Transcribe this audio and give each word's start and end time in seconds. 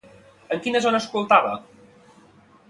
En 0.55 0.63
quina 0.63 0.81
zona 0.85 1.01
s'ocultava? 1.03 1.53